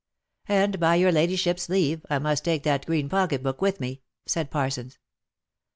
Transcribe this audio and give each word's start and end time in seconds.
"And 0.47 0.79
by 0.79 0.95
your 0.95 1.11
ladyship's 1.11 1.69
leave 1.69 2.03
I 2.09 2.17
must 2.17 2.43
take 2.43 2.63
that 2.63 2.87
green 2.87 3.07
pocket 3.07 3.43
book 3.43 3.61
with 3.61 3.79
me," 3.79 4.01
said 4.25 4.49
Parsons. 4.49 4.97